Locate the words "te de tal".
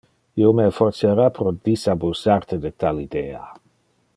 2.53-3.03